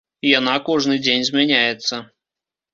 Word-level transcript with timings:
Яна 0.29 0.55
кожны 0.69 0.97
дзень 1.05 1.27
змяняецца. 1.29 2.03